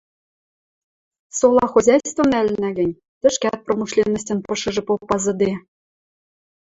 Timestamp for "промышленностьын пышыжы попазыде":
3.65-5.51